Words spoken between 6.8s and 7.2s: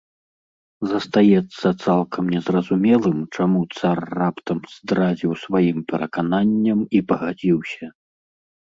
і